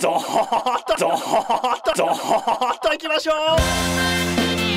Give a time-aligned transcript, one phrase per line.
[0.00, 1.14] ドーッとドー
[1.76, 4.70] ッとドーッといきましょう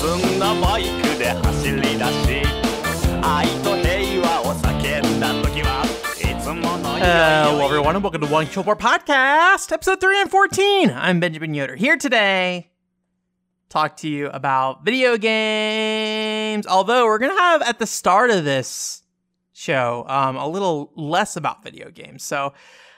[0.00, 1.98] 盗んだバイクで走り出し
[3.22, 5.84] 愛と平和を叫んだ時は
[6.20, 10.90] いつもの Hello, everyone, and welcome to One Killboard Podcast, episode 3 and 14.
[10.90, 12.70] I'm Benjamin Yoder here today.
[13.68, 16.66] Talk to you about video games.
[16.66, 19.02] Although we're gonna have at the start of this
[19.52, 22.22] show um, a little less about video games.
[22.22, 22.52] So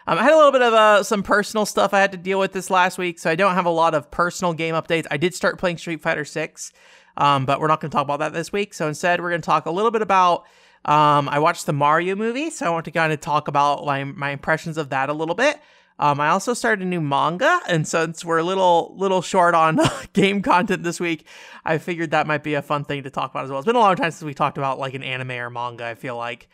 [0.06, 2.38] um, I had a little bit of uh, some personal stuff I had to deal
[2.38, 5.06] with this last week, so I don't have a lot of personal game updates.
[5.10, 6.72] I did start playing Street Fighter 6,
[7.16, 8.74] um, but we're not to talk about that this week.
[8.74, 10.44] So instead, we're to talk a little bit about.
[10.84, 14.04] Um, I watched the Mario movie, so I want to kind of talk about my,
[14.04, 15.60] my impressions of that a little bit.
[15.98, 19.80] Um, I also started a new manga, and since we're a little little short on
[20.12, 21.26] game content this week,
[21.64, 23.58] I figured that might be a fun thing to talk about as well.
[23.58, 25.84] It's been a long time since we talked about like an anime or manga.
[25.84, 26.48] I feel like.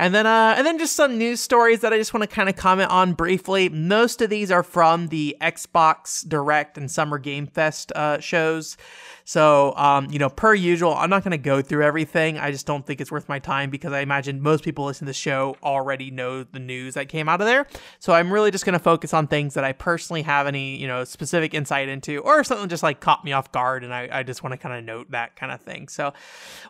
[0.00, 2.48] And then, uh, and then just some news stories that I just want to kind
[2.48, 3.68] of comment on briefly.
[3.68, 8.78] Most of these are from the Xbox Direct and Summer Game Fest uh, shows.
[9.24, 12.38] So, um, you know, per usual, I'm not going to go through everything.
[12.38, 15.10] I just don't think it's worth my time because I imagine most people listening to
[15.10, 17.66] the show already know the news that came out of there.
[18.00, 20.88] So I'm really just going to focus on things that I personally have any, you
[20.88, 23.84] know, specific insight into or something just like caught me off guard.
[23.84, 25.88] And I, I just want to kind of note that kind of thing.
[25.88, 26.12] So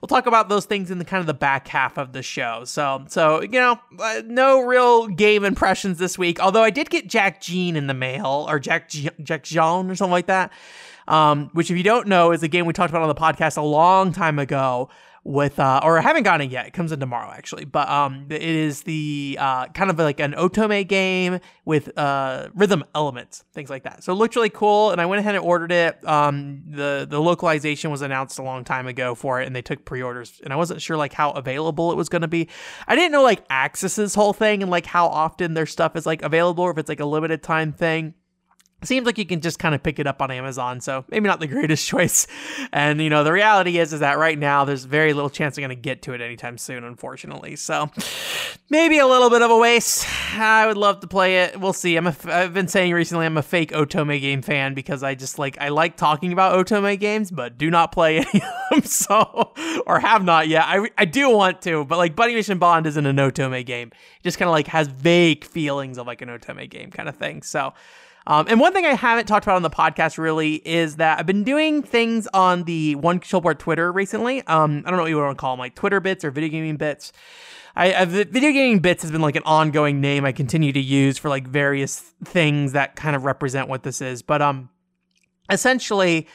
[0.03, 2.65] we'll talk about those things in the kind of the back half of the show.
[2.65, 7.07] So, so, you know, uh, no real game impressions this week, although I did get
[7.09, 10.53] Jack Jeanne in the mail or Jack, Jack Jeanne or something like that
[11.11, 13.57] um, which if you don't know is a game we talked about on the podcast
[13.57, 14.89] a long time ago
[15.25, 16.67] with uh, or I haven't gotten it yet.
[16.67, 20.33] It comes in tomorrow actually, but um, it is the uh, kind of like an
[20.33, 24.03] otome game with uh, rhythm elements, things like that.
[24.03, 26.07] So it looked really cool, and I went ahead and ordered it.
[26.07, 29.85] Um, the the localization was announced a long time ago for it, and they took
[29.85, 32.49] pre-orders, and I wasn't sure like how available it was going to be.
[32.87, 36.23] I didn't know like Aksys's whole thing and like how often their stuff is like
[36.23, 38.15] available, or if it's like a limited time thing
[38.83, 41.41] seems like you can just kind of pick it up on Amazon, so maybe not
[41.41, 42.27] the greatest choice.
[42.73, 45.63] And you know, the reality is is that right now there's very little chance I'm
[45.63, 47.57] going to get to it anytime soon, unfortunately.
[47.57, 47.91] So
[48.69, 50.07] maybe a little bit of a waste.
[50.35, 51.61] I would love to play it.
[51.61, 51.97] We'll see.
[51.97, 55.39] I'm a, I've been saying recently I'm a fake Otome game fan because I just
[55.39, 58.83] like I like talking about Otome games, but do not play any of them.
[58.83, 59.53] So
[59.87, 60.65] or have not yet.
[60.67, 63.89] I I do want to, but like Buddy Mission Bond isn't an Otome game.
[63.89, 67.17] It just kind of like has vague feelings of like an Otome game kind of
[67.17, 67.43] thing.
[67.43, 67.75] So.
[68.27, 71.27] Um, and one thing I haven't talked about on the podcast really is that I've
[71.27, 74.47] been doing things on the One Controller Port Twitter recently.
[74.47, 76.51] Um, I don't know what you want to call them, like Twitter bits or video
[76.51, 77.13] gaming bits.
[77.77, 81.19] I, I video gaming bits has been like an ongoing name I continue to use
[81.19, 84.23] for like various things that kind of represent what this is.
[84.23, 84.69] But um,
[85.51, 86.29] essentially,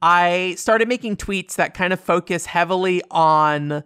[0.00, 3.82] I started making tweets that kind of focus heavily on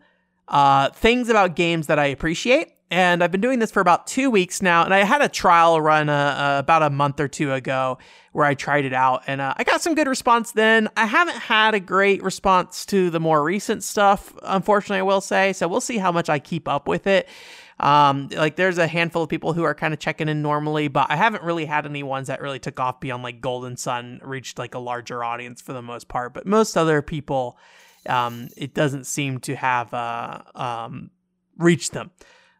[0.48, 4.30] uh, things about games that I appreciate and I've been doing this for about two
[4.30, 4.84] weeks now.
[4.84, 7.96] And I had a trial run uh, uh, about a month or two ago
[8.32, 10.52] where I tried it out, and uh, I got some good response.
[10.52, 15.22] Then I haven't had a great response to the more recent stuff, unfortunately, I will
[15.22, 15.54] say.
[15.54, 17.30] So we'll see how much I keep up with it.
[17.80, 21.10] Um, like there's a handful of people who are kind of checking in normally, but
[21.10, 24.58] I haven't really had any ones that really took off beyond like Golden Sun reached
[24.58, 26.34] like a larger audience for the most part.
[26.34, 27.56] But most other people,
[28.06, 31.10] um, it doesn't seem to have uh, um,
[31.56, 32.10] reached them.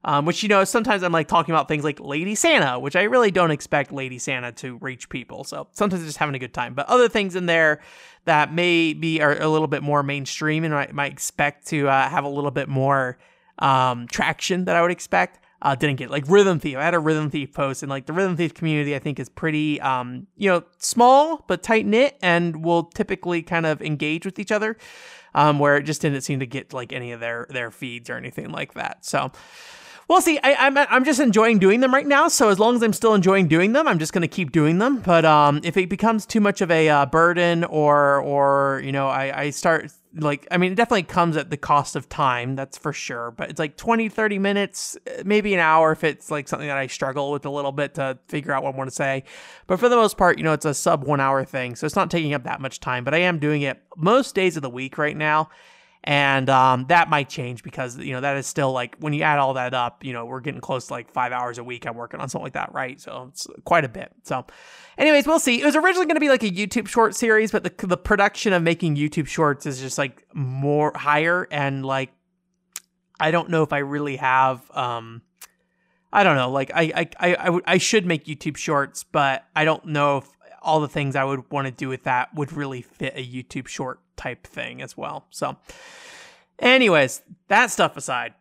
[0.05, 3.05] Um, which you know sometimes I'm like talking about things like Lady Santa, which I
[3.05, 5.45] really don't expect Lady Santa to reach people.
[5.45, 6.75] So sometimes just having a good time.
[6.75, 7.81] But other things in there
[8.25, 12.25] that maybe are a little bit more mainstream and I might expect to uh, have
[12.25, 13.19] a little bit more
[13.59, 15.39] um, traction that I would expect.
[15.63, 16.77] Uh, didn't get like Rhythm Thief.
[16.77, 19.29] I had a Rhythm Thief post, and like the Rhythm Thief community, I think is
[19.29, 24.41] pretty, um, you know, small but tight knit, and will typically kind of engage with
[24.41, 24.77] each other.
[25.35, 28.17] Um, where it just didn't seem to get like any of their their feeds or
[28.17, 29.07] anything like that.
[29.07, 29.31] So
[30.09, 30.39] we'll see.
[30.43, 32.29] I, am I'm, I'm just enjoying doing them right now.
[32.29, 34.79] So as long as I'm still enjoying doing them, I'm just going to keep doing
[34.79, 35.01] them.
[35.01, 39.09] But um, if it becomes too much of a uh, burden, or or you know,
[39.09, 42.55] I, I start like, I mean, it definitely comes at the cost of time.
[42.55, 43.31] That's for sure.
[43.31, 46.87] But it's like 20, 30 minutes, maybe an hour if it's like something that I
[46.87, 49.25] struggle with a little bit to figure out what I want to say.
[49.67, 51.97] But for the most part, you know, it's a sub one hour thing, so it's
[51.97, 53.05] not taking up that much time.
[53.05, 55.49] But I am doing it most days of the week right now
[56.05, 59.39] and um, that might change because you know that is still like when you add
[59.39, 61.95] all that up you know we're getting close to like five hours a week i'm
[61.95, 63.01] working on something like that right?
[63.01, 64.13] So it's quite a bit.
[64.25, 64.45] So
[64.99, 65.61] anyways we'll see.
[65.61, 68.53] It was originally going to be like a youtube short series but the, the production
[68.53, 72.11] of making youtube shorts is just like more higher and like
[73.21, 75.23] i don't know if i really have um
[76.13, 76.51] I don't know.
[76.51, 80.29] Like I, I, I, should make YouTube shorts, but I don't know if
[80.61, 83.67] all the things I would want to do with that would really fit a YouTube
[83.67, 85.27] short type thing as well.
[85.31, 85.57] So,
[86.59, 88.35] anyways, that stuff aside,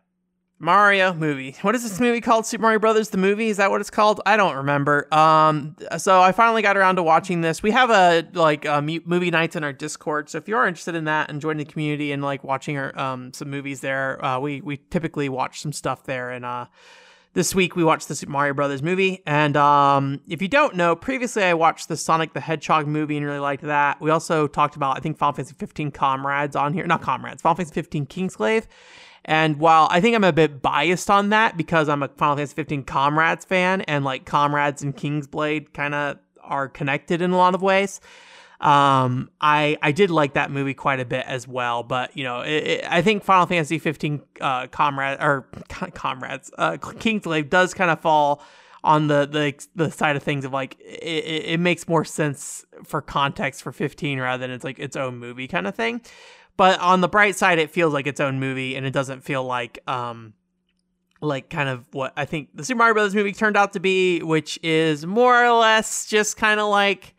[0.62, 1.56] Mario movie.
[1.62, 2.46] What is this movie called?
[2.46, 3.48] Super Mario Brothers the movie?
[3.48, 4.20] Is that what it's called?
[4.24, 5.12] I don't remember.
[5.12, 7.64] Um, so I finally got around to watching this.
[7.64, 10.30] We have a like a movie nights in our Discord.
[10.30, 12.96] So if you are interested in that and joining the community and like watching our
[12.96, 16.30] um some movies there, uh, we we typically watch some stuff there.
[16.30, 16.66] And uh,
[17.34, 19.22] this week we watched the Super Mario Brothers movie.
[19.26, 23.24] And um, if you don't know, previously I watched the Sonic the Hedgehog movie and
[23.24, 24.00] really liked that.
[24.00, 27.56] We also talked about I think Final Fantasy 15 Comrades on here, not Comrades, Final
[27.56, 28.66] Fantasy 15 Kingsglaive.
[29.24, 32.54] And while I think I'm a bit biased on that because I'm a Final Fantasy
[32.54, 37.54] 15 Comrades fan and like Comrades and Kingsglaive kind of are connected in a lot
[37.54, 38.00] of ways.
[38.62, 42.42] Um, I I did like that movie quite a bit as well, but you know,
[42.42, 45.48] it, it, I think Final Fantasy 15 uh, Comrade or
[45.94, 48.40] Comrades uh, Kingsglaive does kind of fall
[48.84, 53.02] on the the the side of things of like it, it makes more sense for
[53.02, 56.00] context for 15 rather than it's like its own movie kind of thing.
[56.56, 59.42] But on the bright side, it feels like its own movie, and it doesn't feel
[59.42, 60.34] like um
[61.20, 64.22] like kind of what I think the Super Mario Brothers movie turned out to be,
[64.22, 67.14] which is more or less just kind of like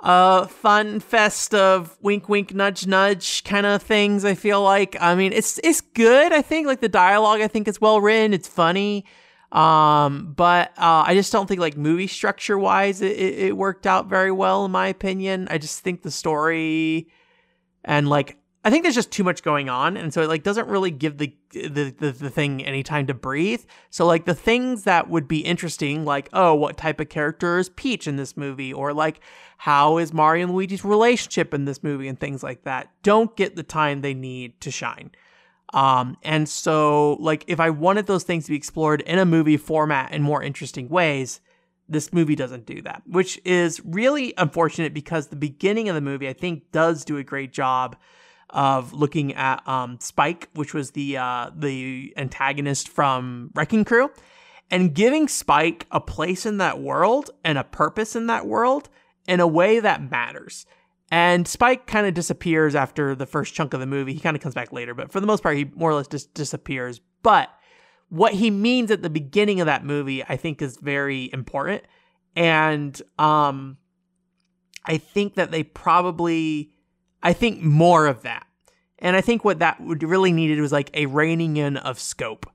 [0.00, 4.96] a fun fest of wink wink nudge nudge kind of things i feel like.
[5.00, 6.66] I mean it's it's good i think.
[6.66, 8.34] Like the dialogue i think is well written.
[8.34, 9.04] It's funny.
[9.52, 14.08] Um but uh, i just don't think like movie structure wise it, it worked out
[14.08, 15.48] very well in my opinion.
[15.50, 17.08] I just think the story
[17.84, 20.66] and like I think there's just too much going on, and so it like doesn't
[20.66, 23.64] really give the, the the the, thing any time to breathe.
[23.90, 27.68] So like the things that would be interesting, like oh, what type of character is
[27.68, 29.20] Peach in this movie, or like
[29.58, 33.54] how is Mario and Luigi's relationship in this movie, and things like that, don't get
[33.54, 35.12] the time they need to shine.
[35.72, 39.58] Um, and so like if I wanted those things to be explored in a movie
[39.58, 41.40] format in more interesting ways,
[41.88, 46.28] this movie doesn't do that, which is really unfortunate because the beginning of the movie,
[46.28, 47.94] I think, does do a great job
[48.50, 54.10] of looking at um, Spike, which was the uh, the antagonist from Wrecking Crew,
[54.70, 58.88] and giving Spike a place in that world and a purpose in that world
[59.26, 60.66] in a way that matters.
[61.10, 64.12] And Spike kind of disappears after the first chunk of the movie.
[64.12, 66.08] He kind of comes back later, but for the most part, he more or less
[66.08, 67.00] just disappears.
[67.22, 67.48] But
[68.08, 71.84] what he means at the beginning of that movie, I think, is very important.
[72.34, 73.78] And um,
[74.84, 76.72] I think that they probably,
[77.26, 78.46] I think more of that.
[79.00, 82.48] And I think what that would really needed was like a reining in of scope.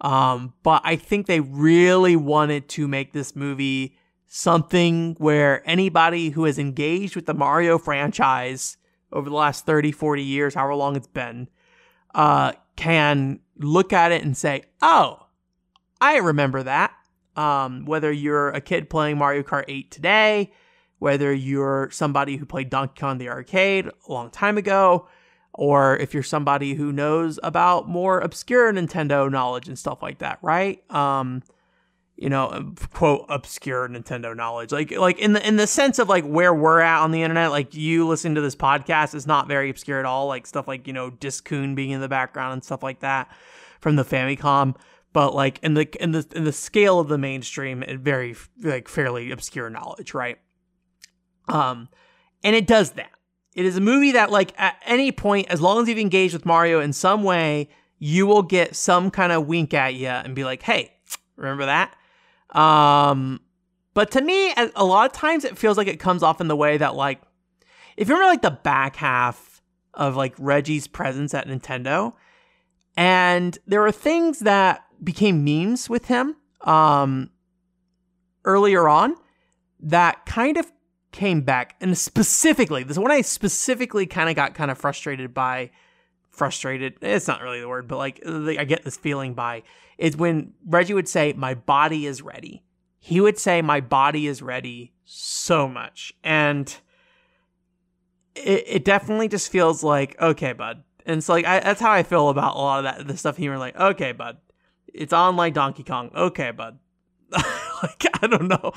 [0.00, 3.96] Um, but I think they really wanted to make this movie
[4.26, 8.78] something where anybody who has engaged with the Mario franchise
[9.12, 11.48] over the last 30, 40 years, however long it's been,
[12.12, 15.28] uh, can look at it and say, oh,
[16.00, 16.92] I remember that.
[17.36, 20.50] Um, whether you're a kid playing Mario Kart 8 today,
[20.98, 25.08] whether you're somebody who played Donkey Kong the arcade a long time ago,
[25.52, 30.38] or if you're somebody who knows about more obscure Nintendo knowledge and stuff like that,
[30.42, 30.82] right?
[30.90, 31.42] Um,
[32.16, 36.24] you know, quote obscure Nintendo knowledge, like like in the in the sense of like
[36.24, 37.50] where we're at on the internet.
[37.50, 40.26] Like you listening to this podcast is not very obscure at all.
[40.26, 43.30] Like stuff like you know Disk-kun being in the background and stuff like that
[43.80, 44.76] from the Famicom.
[45.12, 48.88] But like in the in the in the scale of the mainstream, it very like
[48.88, 50.38] fairly obscure knowledge, right?
[51.48, 51.88] Um,
[52.42, 53.10] and it does that.
[53.54, 56.44] It is a movie that like at any point, as long as you've engaged with
[56.44, 57.68] Mario in some way,
[57.98, 60.92] you will get some kind of wink at you and be like, "Hey,
[61.36, 61.96] remember that?"
[62.58, 63.40] Um,
[63.94, 66.56] but to me, a lot of times it feels like it comes off in the
[66.56, 67.22] way that like,
[67.96, 69.62] if you remember like the back half
[69.94, 72.12] of like Reggie's presence at Nintendo,
[72.96, 77.30] and there were things that became memes with him um,
[78.44, 79.14] earlier on
[79.80, 80.70] that kind of
[81.16, 85.70] came back, and specifically this one I specifically kind of got kind of frustrated by.
[86.30, 89.62] Frustrated, it's not really the word, but like I get this feeling by
[89.96, 92.62] is when Reggie would say, My body is ready.
[92.98, 96.12] He would say, My body is ready so much.
[96.22, 96.76] And
[98.34, 100.82] it, it definitely just feels like, okay, bud.
[101.06, 103.36] And so like I, that's how I feel about a lot of that the stuff
[103.36, 103.56] here.
[103.56, 104.38] Like, okay, bud.
[104.92, 106.10] It's on like Donkey Kong.
[106.14, 106.78] Okay, bud.
[107.32, 108.72] like I don't know.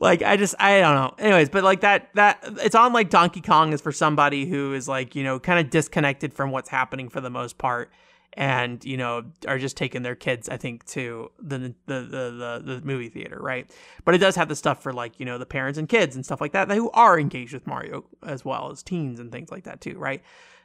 [0.00, 1.14] Like I just I don't know.
[1.18, 4.88] Anyways, but like that that it's on like Donkey Kong is for somebody who is
[4.88, 7.90] like, you know, kind of disconnected from what's happening for the most part
[8.36, 12.62] and you know are just taking their kids i think to the, the the the
[12.64, 13.70] the, movie theater right?
[14.04, 16.24] But it does have the stuff for like you know the parents and kids and
[16.24, 19.64] stuff like that who are engaged with mario as well as teens and things like
[19.64, 20.22] that too right?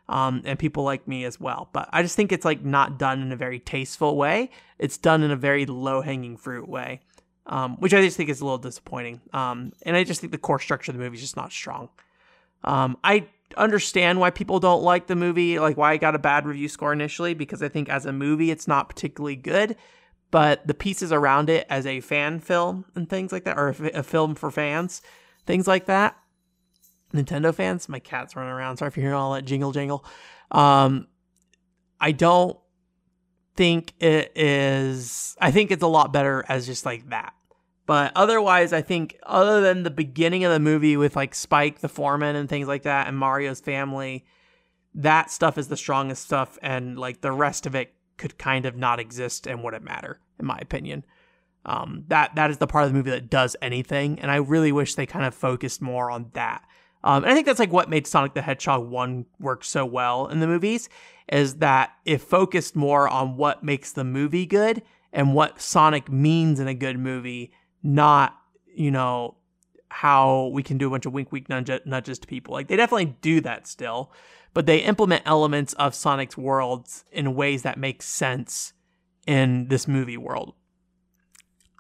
[0.09, 1.69] Um, and people like me as well.
[1.71, 4.50] But i just think it's like not done in a very tasteful way.
[4.77, 7.01] It's done in a very low hanging fruit way
[7.45, 9.21] um, which I just think is a little disappointing.
[9.33, 11.89] Um, and I just think the core structure of the movie is just not strong.
[12.63, 16.45] Um, I understand why people don't like the movie, like why I got a bad
[16.45, 19.75] review score initially, because I think as a movie it's not particularly good.
[20.29, 24.00] But the pieces around it as a fan film and things like that, or a,
[24.00, 25.01] a film for fans,
[25.45, 26.15] things like that,
[27.13, 28.77] Nintendo fans, my cat's running around.
[28.77, 30.05] Sorry if you're hearing all that jingle jangle.
[30.51, 31.07] Um,
[32.00, 32.57] I don't
[33.55, 35.36] think it is.
[35.39, 37.34] I think it's a lot better as just like that.
[37.86, 41.89] But otherwise, I think other than the beginning of the movie with like Spike the
[41.89, 44.25] foreman and things like that, and Mario's family,
[44.93, 48.75] that stuff is the strongest stuff, and like the rest of it could kind of
[48.75, 51.03] not exist and wouldn't matter, in my opinion.
[51.65, 54.72] Um, that that is the part of the movie that does anything, and I really
[54.72, 56.63] wish they kind of focused more on that.
[57.03, 60.27] Um, and I think that's like what made Sonic the Hedgehog 1 work so well
[60.27, 60.88] in the movies
[61.31, 64.81] is that it focused more on what makes the movie good
[65.13, 68.38] and what Sonic means in a good movie, not,
[68.73, 69.38] you know,
[69.89, 72.53] how we can do a bunch of wink wink nudges to people.
[72.53, 74.11] Like they definitely do that still,
[74.53, 78.73] but they implement elements of Sonic's worlds in ways that make sense
[79.25, 80.53] in this movie world.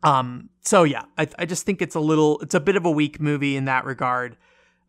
[0.03, 2.91] Um, so yeah, I, I just think it's a little, it's a bit of a
[2.91, 4.37] weak movie in that regard.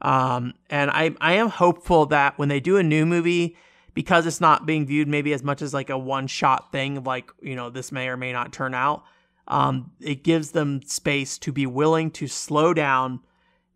[0.00, 3.56] Um, and I, I am hopeful that when they do a new movie,
[3.94, 7.30] because it's not being viewed maybe as much as like a one shot thing, like,
[7.40, 9.04] you know, this may or may not turn out,
[9.48, 13.20] um, it gives them space to be willing to slow down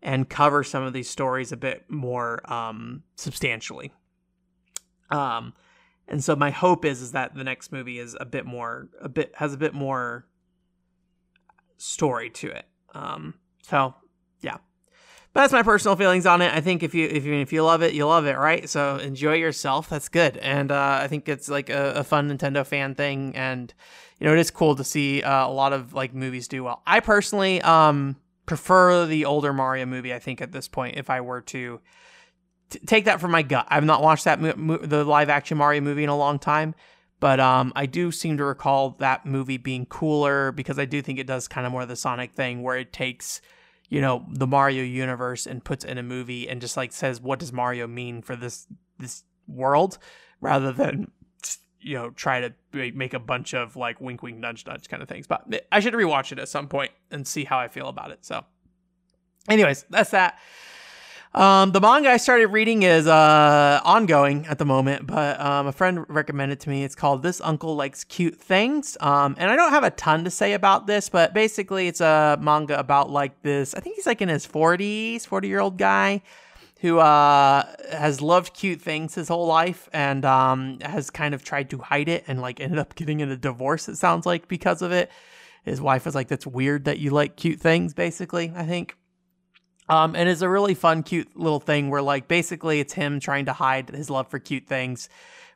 [0.01, 3.91] and cover some of these stories a bit more um, substantially.
[5.09, 5.53] Um,
[6.07, 9.09] and so my hope is is that the next movie is a bit more, a
[9.09, 10.25] bit has a bit more
[11.77, 12.65] story to it.
[12.93, 13.93] Um, so
[14.41, 14.57] yeah,
[15.37, 16.51] that's my personal feelings on it.
[16.51, 18.67] I think if you if you if you love it, you love it, right?
[18.67, 19.87] So enjoy yourself.
[19.87, 23.71] That's good, and uh, I think it's like a, a, fun Nintendo fan thing, and
[24.19, 26.81] you know it is cool to see uh, a lot of like movies do well.
[26.87, 28.15] I personally um,
[28.47, 30.11] prefer the older Mario movie.
[30.11, 31.81] I think at this point, if I were to
[32.71, 35.59] t- take that from my gut, I've not watched that mo- mo- the live action
[35.59, 36.73] Mario movie in a long time.
[37.19, 41.19] But um, I do seem to recall that movie being cooler because I do think
[41.19, 43.41] it does kind of more of the Sonic thing where it takes
[43.89, 47.39] you know the Mario universe and puts in a movie and just like says what
[47.39, 48.67] does Mario mean for this
[48.99, 49.97] this world?
[50.41, 51.11] Rather than
[51.79, 52.53] you know try to
[52.93, 55.27] make a bunch of like wink wink nudge nudge kind of things.
[55.27, 58.25] But I should rewatch it at some point and see how I feel about it
[58.25, 58.45] so.
[59.49, 60.37] Anyways that's that
[61.37, 65.71] um, the manga I started reading is uh, ongoing at the moment, but um, a
[65.71, 66.83] friend recommended to me.
[66.83, 68.97] It's called This Uncle Likes Cute Things.
[69.01, 72.39] Um, and I don't have a ton to say about this, but basically it's a
[72.41, 73.75] manga about like this.
[73.75, 76.23] I think he's like in his 40s, 40 year old guy
[76.81, 81.69] who uh, has loved cute things his whole life and um, has kind of tried
[81.69, 84.81] to hide it and like ended up getting in a divorce, it sounds like, because
[84.81, 85.11] of it.
[85.63, 88.95] His wife was like, That's weird that you like cute things, basically, I think.
[89.89, 93.45] Um, and it's a really fun, cute little thing where, like, basically it's him trying
[93.45, 95.07] to hide his love for cute things,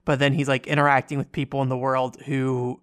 [0.05, 2.81] but then he's like interacting with people in the world who,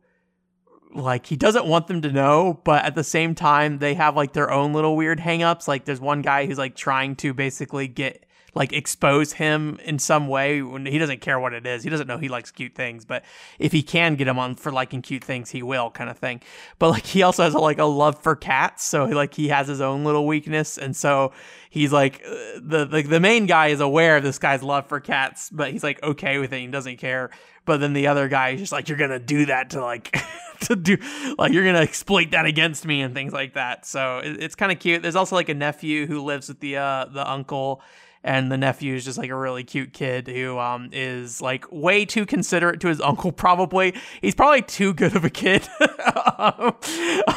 [0.95, 4.35] like, he doesn't want them to know, but at the same time, they have like
[4.35, 5.67] their own little weird hangups.
[5.67, 10.29] Like, there's one guy who's like trying to basically get like expose him in some
[10.29, 11.83] way when he doesn't care what it is.
[11.83, 13.25] He doesn't know he likes cute things, but
[13.59, 16.41] if he can get him on for liking cute things, he will kind of thing.
[16.79, 19.69] But like he also has a, like a love for cats, so like he has
[19.69, 21.33] his own little weakness, and so
[21.71, 25.01] he's like uh, the, the the main guy is aware of this guy's love for
[25.01, 26.61] cats, but he's like okay with it.
[26.61, 27.31] He doesn't care.
[27.65, 30.17] But then the other guy is just like you're gonna do that to like.
[30.61, 30.97] to do
[31.39, 34.73] like you're gonna exploit that against me and things like that so it, it's kind
[34.73, 37.81] of cute there's also like a nephew who lives with the uh the uncle
[38.25, 42.05] and the nephew is just like a really cute kid who um is like way
[42.05, 43.95] too considerate to his uncle probably.
[44.21, 45.69] He's probably too good of a kid.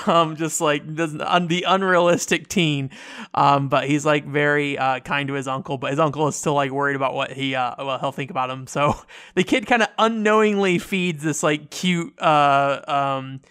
[0.08, 2.92] Um just like the unrealistic teen.
[3.34, 6.54] Um but he's like very uh kind to his uncle but his uncle is still
[6.54, 8.68] like worried about what he uh well he'll think about him.
[8.68, 8.96] So
[9.36, 13.42] the kid kind of unknowingly feeds this like cute uh um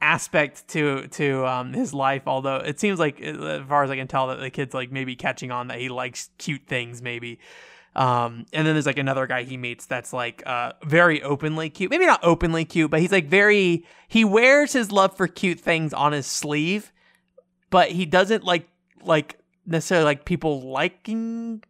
[0.00, 2.22] aspect to to um, his life.
[2.26, 5.16] Although it seems like, as far as I can tell, that the kid's like maybe
[5.16, 7.38] catching on that he likes cute things, maybe.
[7.96, 11.90] Um, and then there's like another guy he meets that's like uh, very openly cute.
[11.90, 13.84] Maybe not openly cute, but he's like very.
[14.06, 16.92] He wears his love for cute things on his sleeve,
[17.70, 18.68] but he doesn't like
[19.02, 21.62] like necessarily like people liking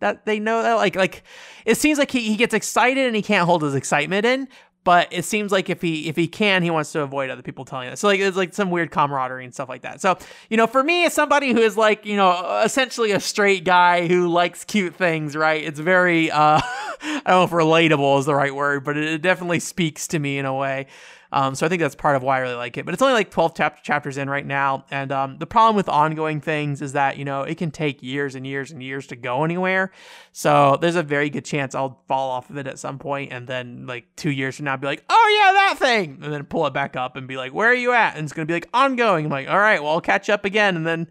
[0.00, 1.22] that they know that like like
[1.64, 4.48] it seems like he, he gets excited and he can't hold his excitement in
[4.84, 7.64] but it seems like if he if he can he wants to avoid other people
[7.64, 10.16] telling that so like it's like some weird camaraderie and stuff like that so
[10.48, 14.06] you know for me as somebody who is like you know essentially a straight guy
[14.06, 16.60] who likes cute things right it's very uh
[17.02, 20.38] I don't know if relatable is the right word, but it definitely speaks to me
[20.38, 20.86] in a way.
[21.32, 22.84] Um, so I think that's part of why I really like it.
[22.84, 24.84] But it's only like 12 chap- chapters in right now.
[24.90, 28.34] And um, the problem with ongoing things is that, you know, it can take years
[28.34, 29.92] and years and years to go anywhere.
[30.32, 33.46] So there's a very good chance I'll fall off of it at some point and
[33.46, 36.18] then like two years from now be like, oh yeah, that thing.
[36.22, 38.16] And then pull it back up and be like, where are you at?
[38.16, 39.26] And it's going to be like ongoing.
[39.26, 40.76] I'm like, all right, well, I'll catch up again.
[40.76, 41.08] And then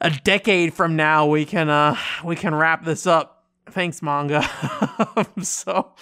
[0.00, 3.44] a decade from now, we can, uh, we can wrap this up.
[3.68, 4.48] Thanks, manga.
[5.42, 5.92] so,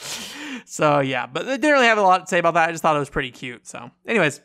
[0.65, 2.69] so yeah, but they didn't really have a lot to say about that.
[2.69, 3.67] I just thought it was pretty cute.
[3.67, 4.41] So, anyways,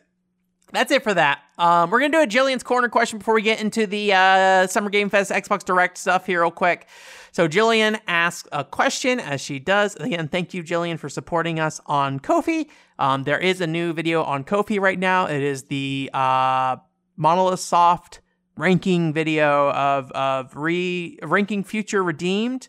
[0.71, 1.41] that's it for that.
[1.57, 4.89] Um, we're gonna do a Jillian's corner question before we get into the uh, Summer
[4.89, 6.87] Game Fest Xbox Direct stuff here, real quick.
[7.31, 9.95] So Jillian asks a question as she does.
[9.95, 12.67] Again, thank you, Jillian, for supporting us on Ko-fi.
[12.97, 15.25] Um, there is a new video on Ko-fi right now.
[15.27, 16.77] It is the uh,
[17.17, 18.21] Monolith Soft
[18.57, 22.67] ranking video of of re ranking Future Redeemed.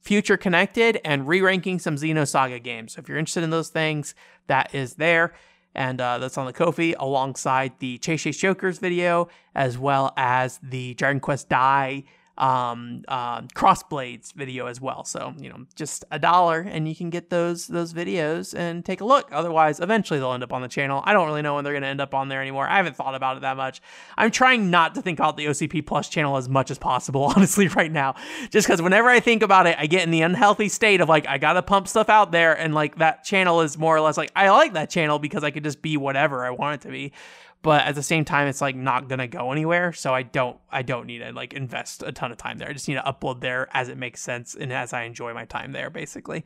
[0.00, 2.94] Future Connected, and re ranking some Xenosaga games.
[2.94, 4.14] So if you're interested in those things,
[4.46, 5.34] that is there.
[5.74, 10.58] And uh, that's on the Ko-fi alongside the Chase Chase Jokers video, as well as
[10.62, 12.04] the Dragon Quest Dai
[12.40, 15.04] um, uh, Crossblades video as well.
[15.04, 19.02] So you know, just a dollar, and you can get those those videos and take
[19.02, 19.28] a look.
[19.30, 21.02] Otherwise, eventually they'll end up on the channel.
[21.04, 22.66] I don't really know when they're going to end up on there anymore.
[22.66, 23.82] I haven't thought about it that much.
[24.16, 27.68] I'm trying not to think about the OCP Plus channel as much as possible, honestly,
[27.68, 28.14] right now.
[28.50, 31.28] Just because whenever I think about it, I get in the unhealthy state of like
[31.28, 34.32] I gotta pump stuff out there, and like that channel is more or less like
[34.34, 37.12] I like that channel because I could just be whatever I want it to be
[37.62, 40.82] but at the same time it's like not gonna go anywhere so i don't i
[40.82, 42.68] don't need to like invest a ton of time there.
[42.68, 45.44] I just need to upload there as it makes sense and as i enjoy my
[45.44, 46.44] time there basically.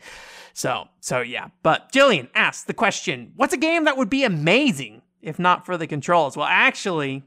[0.53, 1.49] So so yeah.
[1.63, 5.77] But jillian asked the question what's a game that would be amazing if not for
[5.77, 6.37] the controls?
[6.37, 7.23] Well actually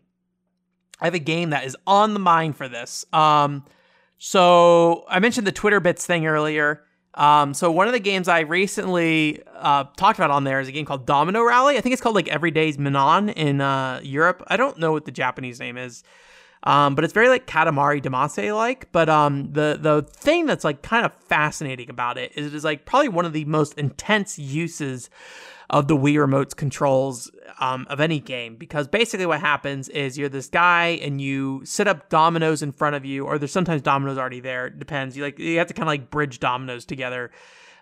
[0.99, 3.05] i have a game that is on the mind for this.
[3.13, 3.65] Um
[4.17, 6.83] so i mentioned the twitter bits thing earlier
[7.17, 10.71] um, so one of the games I recently uh, talked about on there is a
[10.71, 11.75] game called Domino Rally.
[11.75, 14.43] I think it's called like Everyday's Manon in uh, Europe.
[14.47, 16.03] I don't know what the Japanese name is,
[16.63, 18.91] um, but it's very like Katamari Damacy like.
[18.91, 22.63] But um, the the thing that's like kind of fascinating about it is it is
[22.63, 25.09] like probably one of the most intense uses
[25.69, 30.29] of the Wii Remote's controls um, of any game because basically what happens is you're
[30.29, 34.17] this guy and you set up dominoes in front of you, or there's sometimes dominoes
[34.17, 34.67] already there.
[34.67, 35.17] It depends.
[35.17, 37.31] You like you have to kind of like bridge dominoes together.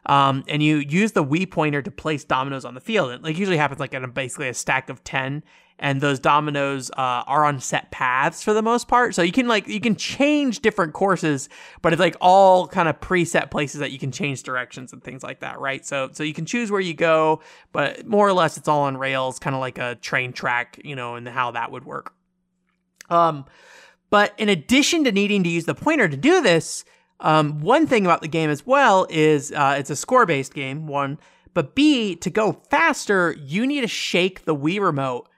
[0.08, 3.12] Um, and you use the Wii pointer to place dominoes on the field.
[3.12, 5.44] It like usually happens like at a, basically a stack of ten,
[5.80, 9.16] and those dominoes uh, are on set paths for the most part.
[9.16, 11.50] So you can like you can change different courses,
[11.82, 15.24] but it's like all kind of preset places that you can change directions and things
[15.24, 15.86] like that, right?
[15.86, 17.42] So so you can choose where you go,
[17.72, 20.96] but more or less it's all on rails, kind of like a train track, you
[20.96, 22.14] know, and how that would work.
[23.10, 23.46] Um,
[24.10, 26.86] but in addition to needing to use the pointer to do this,
[27.20, 30.88] um, one thing about the game as well is uh, it's a score based game.
[30.88, 31.18] One,
[31.54, 35.30] but B to go faster, you need to shake the Wii remote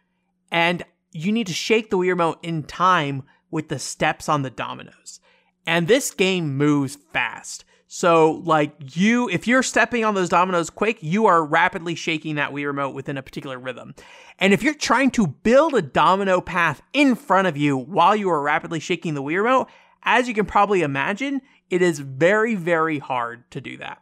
[0.52, 4.50] and you need to shake the Wii remote in time with the steps on the
[4.50, 5.20] dominoes.
[5.66, 7.66] And this game moves fast.
[7.90, 12.52] So, like, you, if you're stepping on those dominoes quick, you are rapidly shaking that
[12.52, 13.96] Wii remote within a particular rhythm.
[14.40, 18.30] And if you're trying to build a domino path in front of you while you
[18.30, 19.70] are rapidly shaking the Wii remote,
[20.04, 24.02] as you can probably imagine, it is very, very hard to do that.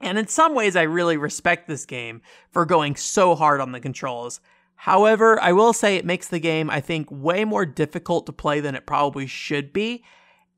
[0.00, 3.80] And in some ways, I really respect this game for going so hard on the
[3.80, 4.40] controls.
[4.74, 8.60] However, I will say it makes the game, I think, way more difficult to play
[8.60, 10.04] than it probably should be.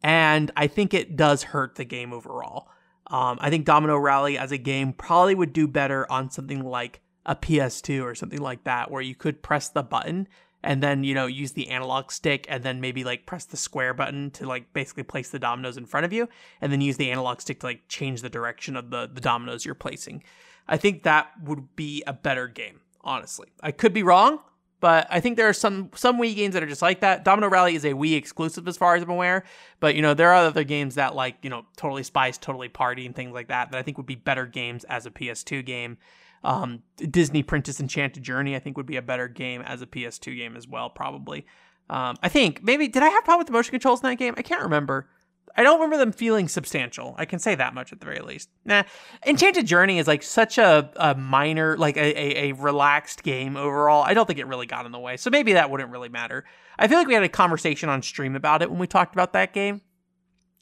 [0.03, 2.69] And I think it does hurt the game overall.
[3.09, 7.01] Um, I think Domino Rally as a game probably would do better on something like
[7.27, 10.29] a PS2 or something like that, where you could press the button
[10.63, 13.95] and then, you know, use the analog stick and then maybe like press the square
[13.95, 16.29] button to like basically place the dominoes in front of you
[16.61, 19.65] and then use the analog stick to like change the direction of the, the dominoes
[19.65, 20.23] you're placing.
[20.69, 23.49] I think that would be a better game honestly.
[23.63, 24.39] I could be wrong,
[24.81, 27.25] but I think there are some some Wii games that are just like that.
[27.25, 29.45] Domino Rally is a Wii exclusive as far as I'm aware,
[29.81, 33.07] but you know there are other games that like you know Totally Spies, Totally Party,
[33.07, 35.99] and things like that that I think would be better games as a PS2 game.
[36.45, 40.37] Um, Disney Princess Enchanted Journey I think would be a better game as a PS2
[40.37, 41.47] game as well, probably.
[41.89, 44.35] Um, I think maybe did I have problem with the motion controls in that game?
[44.37, 45.09] I can't remember.
[45.55, 47.15] I don't remember them feeling substantial.
[47.19, 48.49] I can say that much at the very least.
[48.65, 48.85] Nah,
[49.27, 54.03] Enchanted Journey is like such a, a minor, like a, a, a, relaxed game overall.
[54.03, 55.17] I don't think it really got in the way.
[55.19, 56.45] So maybe that wouldn't really matter.
[56.79, 59.35] I feel like we had a conversation on stream about it when we talked about
[59.35, 59.83] that game.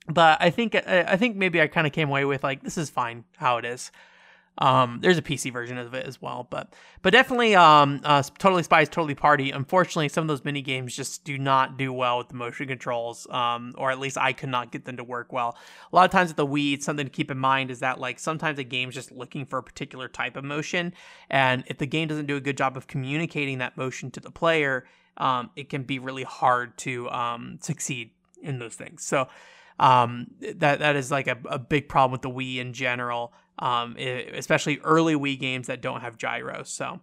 [0.09, 2.90] But I think I think maybe I kind of came away with like this is
[2.90, 3.93] fine how it is.
[4.61, 8.62] Um, there's a PC version of it as well, but but definitely um, uh, Totally
[8.62, 9.51] Spies, Totally Party.
[9.51, 13.27] Unfortunately, some of those mini games just do not do well with the motion controls,
[13.31, 15.57] um, or at least I could not get them to work well.
[15.90, 17.99] A lot of times with the Wii, it's something to keep in mind is that
[17.99, 20.92] like sometimes a game's just looking for a particular type of motion,
[21.31, 24.31] and if the game doesn't do a good job of communicating that motion to the
[24.31, 24.85] player,
[25.16, 28.11] um, it can be really hard to um, succeed
[28.42, 29.05] in those things.
[29.05, 29.29] So
[29.79, 33.96] um, that that is like a, a big problem with the Wii in general um,
[33.99, 36.62] especially early Wii games that don't have gyro.
[36.64, 37.01] So,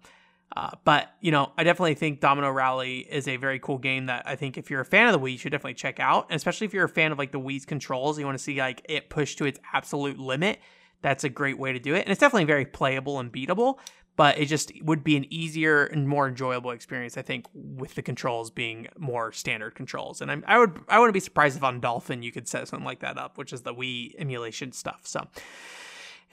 [0.56, 4.24] uh, but you know, I definitely think Domino Rally is a very cool game that
[4.26, 6.26] I think if you're a fan of the Wii, you should definitely check out.
[6.30, 8.58] And especially if you're a fan of like the Wii's controls, you want to see
[8.58, 10.60] like it pushed to its absolute limit.
[11.04, 13.78] That's a great way to do it, and it's definitely very playable and beatable.
[14.16, 18.02] But it just would be an easier and more enjoyable experience, I think, with the
[18.02, 20.22] controls being more standard controls.
[20.22, 22.84] And I'm, I would I wouldn't be surprised if on Dolphin you could set something
[22.84, 25.02] like that up, which is the Wii emulation stuff.
[25.04, 25.28] So.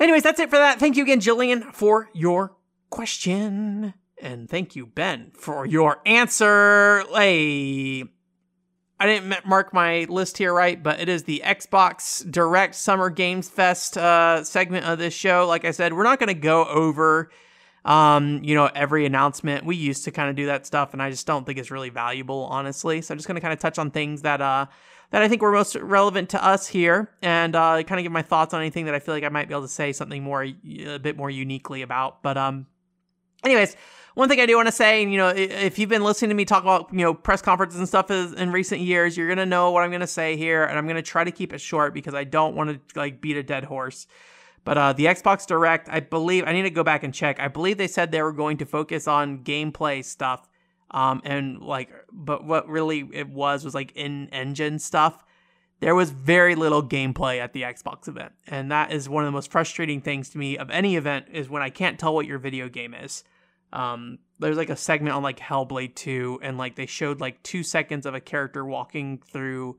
[0.00, 0.80] Anyways, that's it for that.
[0.80, 2.56] Thank you again, Jillian, for your
[2.90, 3.94] question.
[4.20, 7.04] And thank you, Ben, for your answer.
[7.12, 8.04] Hey,
[8.98, 13.48] I didn't mark my list here right, but it is the Xbox Direct Summer Games
[13.48, 15.46] Fest uh, segment of this show.
[15.46, 17.30] Like I said, we're not going to go over,
[17.84, 19.64] um, you know, every announcement.
[19.64, 21.90] We used to kind of do that stuff, and I just don't think it's really
[21.90, 23.02] valuable, honestly.
[23.02, 24.66] So I'm just going to kind of touch on things that uh,
[25.14, 28.22] that I think were most relevant to us here, and uh, kind of give my
[28.22, 30.42] thoughts on anything that I feel like I might be able to say something more,
[30.42, 32.20] a bit more uniquely about.
[32.20, 32.66] But um,
[33.44, 33.76] anyways,
[34.14, 36.34] one thing I do want to say, and you know, if you've been listening to
[36.34, 39.70] me talk about, you know, press conferences and stuff in recent years, you're gonna know
[39.70, 42.24] what I'm gonna say here, and I'm gonna try to keep it short because I
[42.24, 44.08] don't want to like beat a dead horse.
[44.64, 47.38] But uh, the Xbox Direct, I believe I need to go back and check.
[47.38, 50.48] I believe they said they were going to focus on gameplay stuff
[50.90, 55.24] um, and like, but what really it was was like in engine stuff.
[55.80, 59.32] There was very little gameplay at the Xbox event, and that is one of the
[59.32, 62.38] most frustrating things to me of any event is when I can't tell what your
[62.38, 63.24] video game is.
[63.72, 67.62] Um, there's like a segment on like Hellblade 2, and like they showed like two
[67.62, 69.78] seconds of a character walking through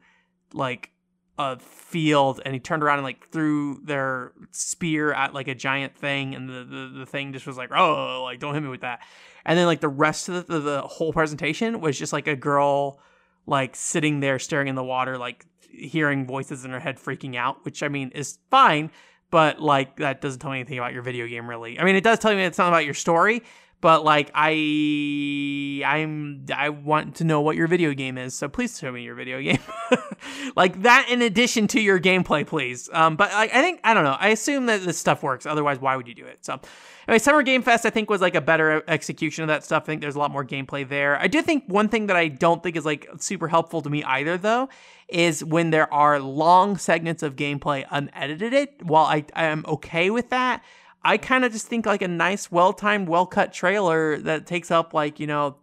[0.54, 0.92] like
[1.38, 5.96] a field and he turned around and like threw their spear at like a giant
[5.96, 8.82] thing and the, the, the thing just was like oh like don't hit me with
[8.82, 9.02] that.
[9.46, 13.00] And then like the rest of the, the whole presentation was just like a girl
[13.46, 17.66] like sitting there staring in the water like hearing voices in her head freaking out
[17.66, 18.90] which i mean is fine
[19.36, 21.80] but like that doesn't tell me anything about your video game really.
[21.80, 23.44] I mean it does tell me it's not about your story
[23.86, 28.80] but like I I'm I want to know what your video game is, so please
[28.80, 29.60] show me your video game.
[30.56, 32.90] like that in addition to your gameplay, please.
[32.92, 34.18] Um, but like I think I don't know.
[34.20, 35.46] I assume that this stuff works.
[35.46, 36.44] Otherwise, why would you do it?
[36.44, 36.60] So
[37.08, 39.84] anyway, Summer Game Fest I think was like a better execution of that stuff.
[39.84, 41.22] I think there's a lot more gameplay there.
[41.22, 44.04] I do think one thing that I don't think is like super helpful to me
[44.04, 44.68] either though
[45.10, 48.70] is when there are long segments of gameplay unedited.
[48.82, 50.64] While I I am okay with that.
[51.06, 54.72] I kind of just think like a nice, well timed, well cut trailer that takes
[54.72, 55.58] up like, you know,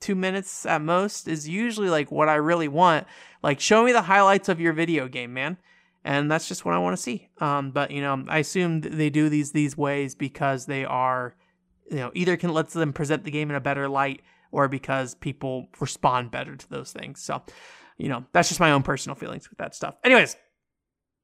[0.00, 3.06] two minutes at most is usually like what I really want.
[3.42, 5.58] Like, show me the highlights of your video game, man.
[6.02, 7.28] And that's just what I want to see.
[7.40, 11.34] Um, but you know, I assume they do these these ways because they are,
[11.90, 15.14] you know, either can let them present the game in a better light or because
[15.14, 17.20] people respond better to those things.
[17.20, 17.42] So,
[17.98, 19.96] you know, that's just my own personal feelings with that stuff.
[20.04, 20.36] Anyways,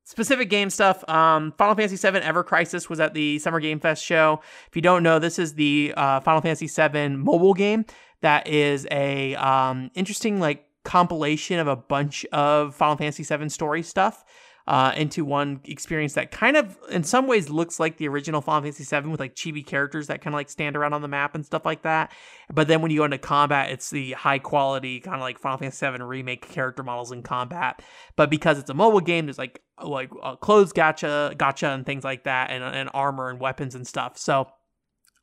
[0.05, 1.09] specific game stuff.
[1.09, 4.41] Um, Final Fantasy VII Ever Crisis was at the Summer Game Fest show.
[4.69, 7.85] If you don't know, this is the uh, Final Fantasy VII mobile game
[8.21, 13.83] that is a um, interesting like compilation of a bunch of Final Fantasy VII story
[13.83, 14.25] stuff
[14.66, 18.62] uh, into one experience that kind of, in some ways, looks like the original Final
[18.62, 21.35] Fantasy VII with like chibi characters that kind of like stand around on the map
[21.35, 22.12] and stuff like that.
[22.53, 25.59] But then when you go into combat, it's the high quality kind of like Final
[25.59, 27.83] Fantasy VII remake character models in combat.
[28.16, 32.05] But because it's a mobile game, there's like like uh, clothes gacha, gacha, and things
[32.05, 34.16] like that, and and armor and weapons and stuff.
[34.18, 34.48] So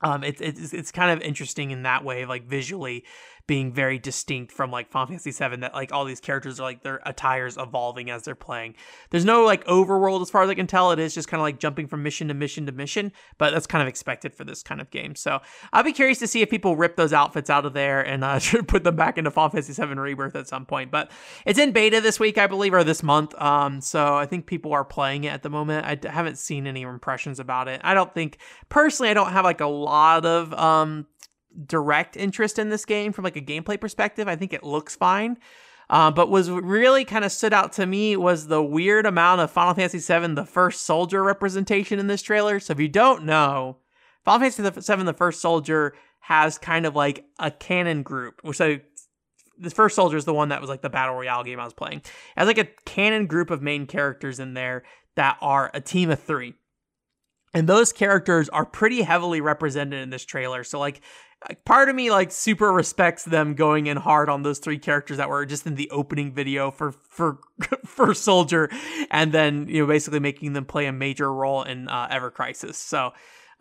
[0.02, 3.06] um, it's it's it's kind of interesting in that way, like visually
[3.50, 5.56] being very distinct from like Final Fantasy VII.
[5.62, 8.76] That like all these characters are like their attires evolving as they're playing.
[9.10, 10.92] There's no like overworld as far as I can tell.
[10.92, 13.66] It is just kind of like jumping from mission to mission to mission, but that's
[13.66, 15.16] kind of expected for this kind of game.
[15.16, 15.40] So
[15.74, 18.40] I'll be curious to see if people rip those outfits out of there and uh,
[18.68, 20.92] put them back into Final Fantasy VII Rebirth at some point.
[20.92, 21.10] But
[21.44, 23.34] it's in beta this week, I believe, or this month.
[23.42, 25.88] Um, so I think people are playing it at the moment.
[25.88, 27.82] I haven't seen any impressions about it.
[27.84, 28.38] I don't think
[28.70, 31.08] personally, I don't have like a lot of um
[31.66, 34.28] direct interest in this game from like a gameplay perspective.
[34.28, 35.38] I think it looks fine.
[35.90, 39.50] Uh, but was really kind of stood out to me was the weird amount of
[39.50, 42.60] Final Fantasy VII, the first soldier representation in this trailer.
[42.60, 43.78] So if you don't know,
[44.24, 44.62] Final Fantasy
[44.94, 48.40] VII, the first soldier has kind of like a canon group.
[48.54, 48.78] So
[49.58, 51.74] the first soldier is the one that was like the battle royale game I was
[51.74, 52.00] playing.
[52.00, 54.84] It has like a canon group of main characters in there
[55.16, 56.54] that are a team of three.
[57.54, 60.64] and those characters are pretty heavily represented in this trailer.
[60.64, 61.02] So like
[61.66, 65.30] part of me like super respects them going in hard on those three characters that
[65.30, 67.40] were just in the opening video for for
[67.86, 68.70] for Soldier,
[69.10, 72.78] and then you know basically making them play a major role in uh, Ever Crisis.
[72.78, 73.12] So.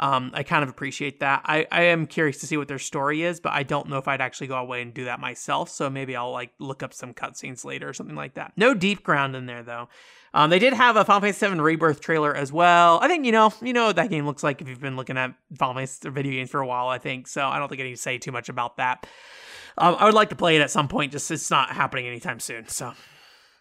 [0.01, 1.43] Um, I kind of appreciate that.
[1.45, 4.07] I, I am curious to see what their story is, but I don't know if
[4.07, 5.71] I'd actually go away and do that myself.
[5.71, 8.53] So maybe I'll like look up some cutscenes later or something like that.
[8.57, 9.89] No Deepground in there though.
[10.35, 13.01] Um, they did have a Final Fantasy VII Rebirth trailer as well.
[13.03, 15.17] I think you know, you know what that game looks like if you've been looking
[15.17, 16.89] at Final Fantasy video games for a while.
[16.89, 17.45] I think so.
[17.45, 19.07] I don't think I need to say too much about that.
[19.79, 21.13] Um, I would like to play it at some point.
[21.13, 22.69] Just it's not happening anytime soon.
[22.69, 22.93] So.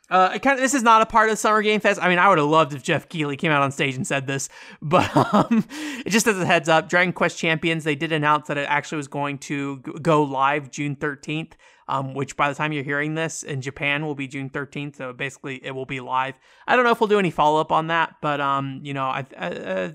[0.10, 2.02] Uh, kind of, this is not a part of Summer Game Fest.
[2.02, 4.26] I mean, I would have loved if Geoff Keighley came out on stage and said
[4.26, 4.50] this,
[4.82, 5.66] but um,
[6.06, 8.98] it just as a heads up, Dragon Quest Champions they did announce that it actually
[8.98, 11.54] was going to go live June 13th
[11.88, 14.98] um, which by the time you're hearing this in Japan will be June 13th.
[14.98, 16.38] So basically, it will be live.
[16.68, 19.06] I don't know if we'll do any follow up on that, but um, you know,
[19.06, 19.94] I I, I,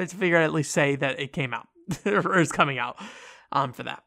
[0.00, 1.68] I figured I'd at least say that it came out
[2.06, 2.96] or is coming out
[3.52, 4.02] um for that.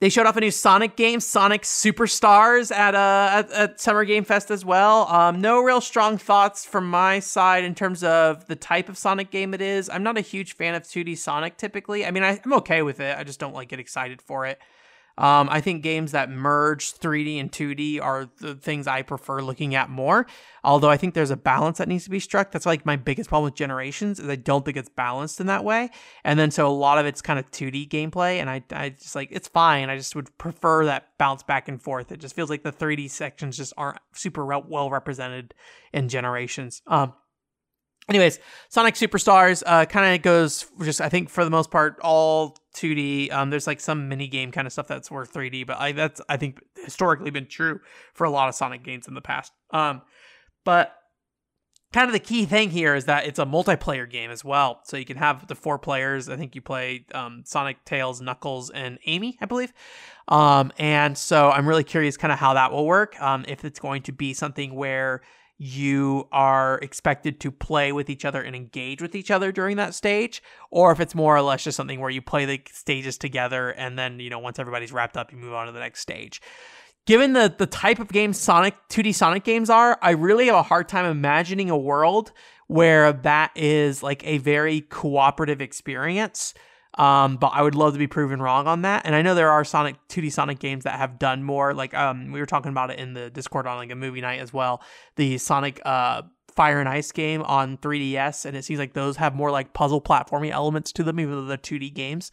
[0.00, 4.22] They showed off a new Sonic game, Sonic Superstars, at uh at, at, Summer Game
[4.22, 5.08] Fest as well.
[5.08, 9.32] Um, no real strong thoughts from my side in terms of the type of Sonic
[9.32, 9.90] game it is.
[9.90, 12.06] I'm not a huge fan of 2D Sonic typically.
[12.06, 13.18] I mean, I, I'm okay with it.
[13.18, 14.60] I just don't like get excited for it.
[15.18, 19.74] Um, I think games that merge 3D and 2D are the things I prefer looking
[19.74, 20.26] at more.
[20.62, 22.52] Although I think there's a balance that needs to be struck.
[22.52, 25.64] That's like my biggest problem with Generations is I don't think it's balanced in that
[25.64, 25.90] way.
[26.22, 29.16] And then so a lot of it's kind of 2D gameplay, and I I just
[29.16, 29.90] like it's fine.
[29.90, 32.12] I just would prefer that bounce back and forth.
[32.12, 35.52] It just feels like the 3D sections just aren't super well represented
[35.92, 36.80] in Generations.
[36.86, 37.12] Um,
[38.08, 42.56] anyways sonic superstars uh, kind of goes just i think for the most part all
[42.74, 45.92] 2d um, there's like some mini game kind of stuff that's worth 3d but I,
[45.92, 47.80] that's i think historically been true
[48.14, 49.52] for a lot of sonic games in the past.
[49.70, 50.02] Um,
[50.64, 50.94] but
[51.92, 54.80] kind of the key thing here is that it's a multiplayer game as well.
[54.84, 56.28] So you can have the four players.
[56.28, 59.72] I think you play um, sonic tails knuckles and amy i believe.
[60.28, 63.20] Um, and so i'm really curious kind of how that will work.
[63.20, 65.22] Um, if it's going to be something where
[65.58, 69.92] you are expected to play with each other and engage with each other during that
[69.92, 70.40] stage,
[70.70, 73.98] or if it's more or less just something where you play the stages together and
[73.98, 76.40] then, you know, once everybody's wrapped up, you move on to the next stage.
[77.06, 80.62] Given the, the type of game Sonic 2D Sonic games are, I really have a
[80.62, 82.32] hard time imagining a world
[82.68, 86.54] where that is like a very cooperative experience
[86.94, 89.02] um, but I would love to be proven wrong on that.
[89.04, 91.74] And I know there are Sonic 2D Sonic games that have done more.
[91.74, 94.40] Like um, we were talking about it in the Discord on like a movie night
[94.40, 94.82] as well.
[95.16, 96.22] The Sonic uh,
[96.58, 100.00] Fire and Ice game on 3DS, and it seems like those have more like puzzle
[100.00, 102.32] platforming elements to them, even though they're 2D games.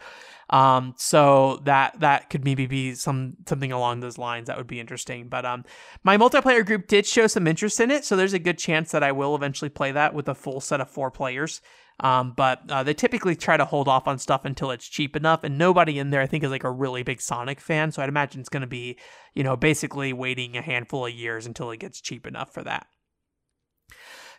[0.49, 4.79] Um, so that that could maybe be some something along those lines that would be
[4.79, 5.27] interesting.
[5.27, 5.63] But um,
[6.03, 9.03] my multiplayer group did show some interest in it, so there's a good chance that
[9.03, 11.61] I will eventually play that with a full set of four players.
[12.01, 15.43] Um, but uh, they typically try to hold off on stuff until it's cheap enough,
[15.43, 18.09] and nobody in there I think is like a really big Sonic fan, so I'd
[18.09, 18.97] imagine it's going to be,
[19.33, 22.87] you know, basically waiting a handful of years until it gets cheap enough for that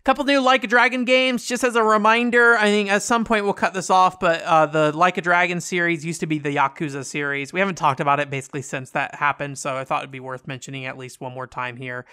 [0.06, 2.56] couple new Like a Dragon games, just as a reminder.
[2.56, 5.60] I think at some point we'll cut this off, but uh, the Like a Dragon
[5.60, 7.52] series used to be the Yakuza series.
[7.52, 10.46] We haven't talked about it basically since that happened, so I thought it'd be worth
[10.46, 12.06] mentioning at least one more time here.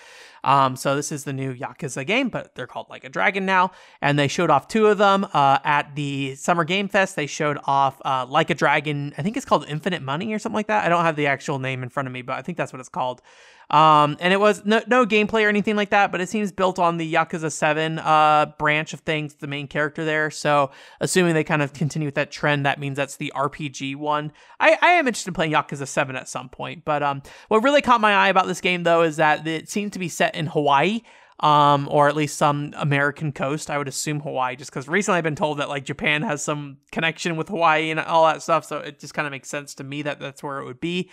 [0.43, 3.69] Um, so this is the new Yakuza game, but they're called Like a Dragon now,
[4.01, 7.15] and they showed off two of them uh, at the Summer Game Fest.
[7.15, 9.13] They showed off uh, Like a Dragon.
[9.19, 10.83] I think it's called Infinite Money or something like that.
[10.83, 12.79] I don't have the actual name in front of me, but I think that's what
[12.79, 13.21] it's called.
[13.69, 16.79] Um, and it was no, no gameplay or anything like that, but it seems built
[16.79, 20.29] on the Yakuza 7 uh, branch of things, the main character there.
[20.29, 24.31] So, assuming they kind of continue with that trend, that means that's the RPG one.
[24.59, 27.81] I, I am interested in playing Yakuza 7 at some point, but um, what really
[27.81, 30.47] caught my eye about this game, though, is that it seemed to be set in
[30.47, 31.01] Hawaii
[31.39, 33.69] um, or at least some American coast.
[33.69, 36.77] I would assume Hawaii, just because recently I've been told that like Japan has some
[36.91, 38.65] connection with Hawaii and all that stuff.
[38.65, 41.09] So it just kind of makes sense to me that that's where it would be.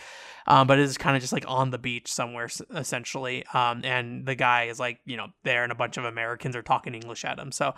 [0.47, 3.45] Um, but it is kind of just like on the beach somewhere essentially.
[3.55, 6.63] Um, and the guy is like you know there, and a bunch of Americans are
[6.63, 7.53] talking English at him.
[7.53, 7.75] So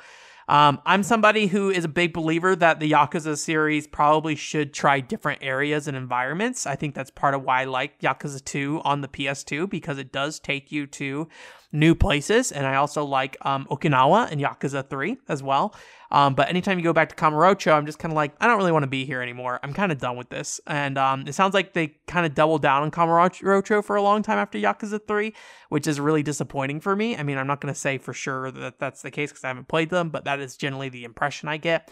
[0.48, 5.00] um, I'm somebody who is a big believer that the Yakuza series probably should try
[5.00, 6.66] different areas and environments.
[6.66, 10.12] I think that's part of why I like Yakuza 2 on the PS2 because it
[10.12, 11.28] does take you to
[11.72, 12.52] new places.
[12.52, 15.74] And I also like um, Okinawa and Yakuza 3 as well.
[16.12, 18.58] Um, but anytime you go back to Kamurocho, I'm just kind of like, I don't
[18.58, 19.58] really want to be here anymore.
[19.62, 20.60] I'm kind of done with this.
[20.66, 24.22] And um, it sounds like they kind of doubled down on Kamurocho for a long
[24.22, 25.32] time after Yakuza 3,
[25.70, 27.16] which is really disappointing for me.
[27.16, 29.48] I mean, I'm not going to say for sure that that's the case because I
[29.48, 31.90] haven't played them, but that is generally the impression I get.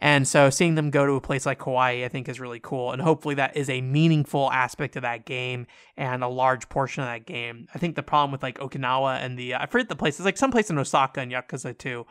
[0.00, 2.92] And so seeing them go to a place like Hawaii, I think is really cool.
[2.92, 7.08] And hopefully that is a meaningful aspect of that game and a large portion of
[7.10, 7.66] that game.
[7.74, 10.38] I think the problem with like Okinawa and the, I forget the place, it's like
[10.38, 12.06] some place in Osaka and Yakuza 2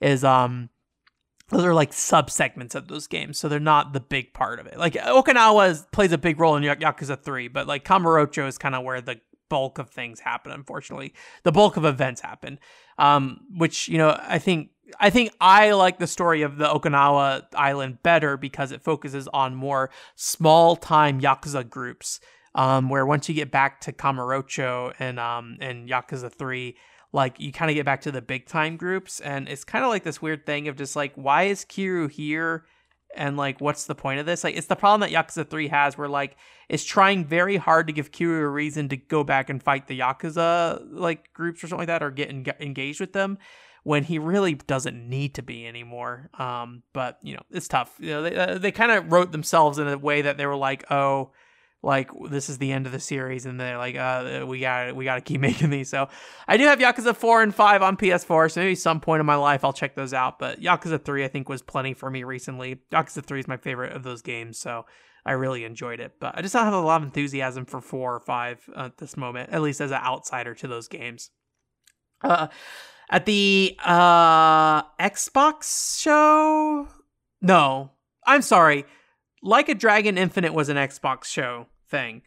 [0.00, 0.68] is, um,
[1.48, 4.66] those are like sub segments of those games, so they're not the big part of
[4.66, 4.78] it.
[4.78, 8.74] Like Okinawa is, plays a big role in Yakuza Three, but like Kamurocho is kind
[8.74, 10.52] of where the bulk of things happen.
[10.52, 12.58] Unfortunately, the bulk of events happen,
[12.98, 17.46] um, which you know I think I think I like the story of the Okinawa
[17.54, 22.20] island better because it focuses on more small time Yakuza groups.
[22.54, 26.76] Um, where once you get back to Kamurocho and um and Yakuza Three,
[27.12, 29.90] like you kind of get back to the big time groups, and it's kind of
[29.90, 32.64] like this weird thing of just like why is Kiryu here,
[33.16, 34.44] and like what's the point of this?
[34.44, 36.36] Like it's the problem that Yakuza Three has, where like
[36.68, 39.98] it's trying very hard to give Kiryu a reason to go back and fight the
[39.98, 43.38] Yakuza like groups or something like that, or get en- engaged with them
[43.84, 46.28] when he really doesn't need to be anymore.
[46.38, 47.94] Um, but you know, it's tough.
[47.98, 50.84] You know, they they kind of wrote themselves in a way that they were like,
[50.90, 51.30] oh,
[51.82, 55.04] like this is the end of the series, and they're like, uh, we got we
[55.04, 55.88] got to keep making these.
[55.88, 56.08] So
[56.46, 59.36] I do have Yakuza four and five on PS4, so maybe some point in my
[59.36, 60.38] life I'll check those out.
[60.38, 62.80] But Yakuza three I think was plenty for me recently.
[62.92, 64.86] Yakuza three is my favorite of those games, so.
[65.26, 68.14] I really enjoyed it, but I just don't have a lot of enthusiasm for four
[68.14, 71.30] or five at this moment, at least as an outsider to those games.
[72.22, 72.46] Uh,
[73.10, 76.88] at the uh Xbox show.
[77.42, 77.90] No,
[78.26, 78.84] I'm sorry.
[79.42, 82.22] Like a Dragon Infinite was an Xbox show thing.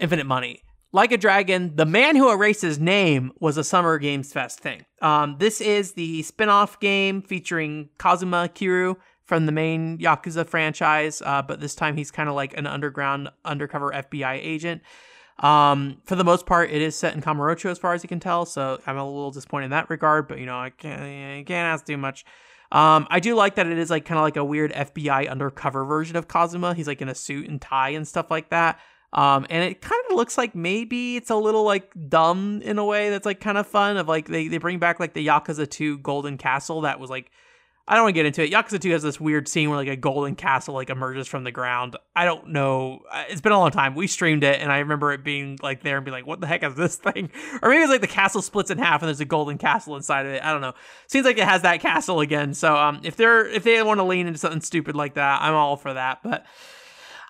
[0.00, 0.62] Infinite Money.
[0.94, 4.84] Like a Dragon, the man who erased his name was a Summer Games Fest thing.
[5.00, 11.22] Um, this is the spin off game featuring Kazuma Kiryu from the main Yakuza franchise,
[11.24, 14.82] uh, but this time he's kind of like an underground undercover FBI agent.
[15.38, 18.20] Um, for the most part, it is set in Kamurocho as far as you can
[18.20, 20.28] tell, so I'm a little disappointed in that regard.
[20.28, 22.24] But you know, I can't, I can't ask too much.
[22.72, 25.84] Um, I do like that it is like kind of like a weird FBI undercover
[25.84, 26.72] version of Kazuma.
[26.72, 28.80] He's like in a suit and tie and stuff like that.
[29.12, 32.84] Um, and it kind of looks like maybe it's a little like dumb in a
[32.84, 33.98] way that's like kind of fun.
[33.98, 37.30] Of like they they bring back like the Yakuza 2 Golden Castle that was like
[37.88, 38.52] I don't want to get into it.
[38.52, 41.50] Yakuza 2 has this weird scene where like a golden castle like emerges from the
[41.50, 41.96] ground.
[42.14, 43.02] I don't know.
[43.28, 43.96] It's been a long time.
[43.96, 46.46] We streamed it and I remember it being like there and be like, what the
[46.46, 47.30] heck is this thing?
[47.62, 50.26] Or maybe it's like the castle splits in half and there's a golden castle inside
[50.26, 50.42] of it.
[50.44, 50.74] I don't know.
[51.06, 52.54] Seems like it has that castle again.
[52.54, 55.54] So um if they're if they want to lean into something stupid like that, I'm
[55.54, 56.20] all for that.
[56.22, 56.46] But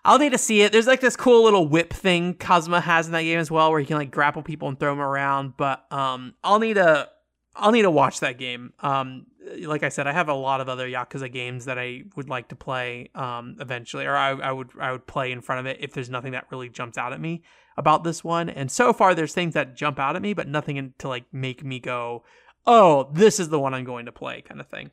[0.05, 0.73] I'll need to see it.
[0.73, 3.79] There's like this cool little whip thing Kazuma has in that game as well, where
[3.79, 5.57] you can like grapple people and throw them around.
[5.57, 7.09] But um, I'll need to
[7.55, 8.73] I'll need to watch that game.
[8.81, 9.27] Um,
[9.61, 12.49] like I said, I have a lot of other Yakuza games that I would like
[12.49, 15.79] to play um, eventually, or I, I would I would play in front of it
[15.81, 17.43] if there's nothing that really jumps out at me
[17.77, 18.49] about this one.
[18.49, 21.65] And so far, there's things that jump out at me, but nothing to like make
[21.65, 22.25] me go,
[22.67, 24.91] "Oh, this is the one I'm going to play," kind of thing.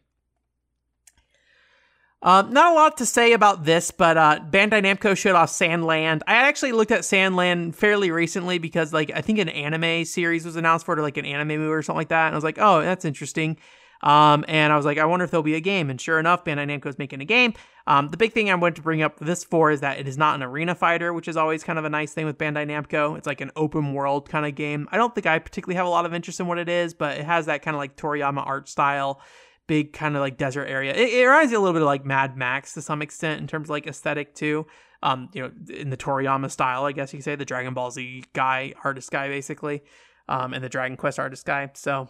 [2.22, 5.86] Um, not a lot to say about this, but uh, Bandai Namco showed off Sand
[5.86, 6.22] Land.
[6.28, 10.44] I actually looked at Sand Land fairly recently because, like, I think an anime series
[10.44, 12.38] was announced for it, or like an anime movie or something like that, and I
[12.38, 13.58] was like, oh, that's interesting.
[14.02, 15.90] Um, and I was like, I wonder if there'll be a game.
[15.90, 17.54] And sure enough, Bandai Namco is making a game.
[17.86, 20.18] Um, the big thing I wanted to bring up this for is that it is
[20.18, 23.18] not an arena fighter, which is always kind of a nice thing with Bandai Namco.
[23.18, 24.88] It's like an open world kind of game.
[24.92, 27.18] I don't think I particularly have a lot of interest in what it is, but
[27.18, 29.22] it has that kind of like Toriyama art style,
[29.68, 30.94] big kind of like desert area.
[30.94, 33.48] It, it reminds me a little bit of like Mad Max to some extent in
[33.48, 34.66] terms of like aesthetic too.
[35.02, 37.90] Um, you know, in the Toriyama style, I guess you could say the Dragon Ball
[37.90, 39.82] Z guy, artist guy, basically,
[40.28, 41.70] um, and the Dragon Quest artist guy.
[41.74, 42.10] So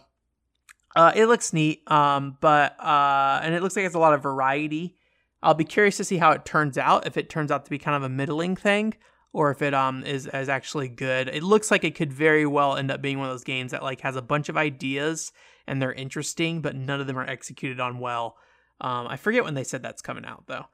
[0.96, 4.22] uh, it looks neat, um, but uh, and it looks like it's a lot of
[4.22, 4.96] variety.
[5.42, 7.06] I'll be curious to see how it turns out.
[7.06, 8.94] If it turns out to be kind of a middling thing,
[9.32, 11.28] or if it um is is actually good.
[11.28, 13.82] It looks like it could very well end up being one of those games that
[13.82, 15.32] like has a bunch of ideas
[15.66, 18.36] and they're interesting, but none of them are executed on well.
[18.80, 20.66] Um, I forget when they said that's coming out though.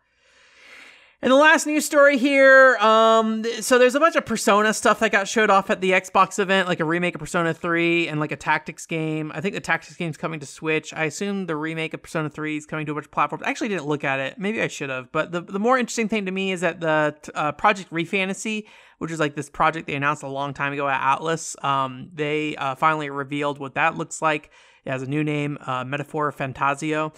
[1.22, 5.12] And the last news story here, um, so there's a bunch of Persona stuff that
[5.12, 8.32] got showed off at the Xbox event, like a remake of Persona 3 and like
[8.32, 9.32] a tactics game.
[9.34, 10.92] I think the tactics game's coming to Switch.
[10.92, 13.44] I assume the remake of Persona 3 is coming to a bunch of platforms.
[13.46, 14.38] I actually didn't look at it.
[14.38, 15.10] Maybe I should have.
[15.10, 18.68] But the, the more interesting thing to me is that the uh, Project Re Fantasy,
[18.98, 22.56] which is like this project they announced a long time ago at Atlus, um, they
[22.56, 24.50] uh, finally revealed what that looks like.
[24.84, 27.14] It has a new name, uh, Metaphor Fantasio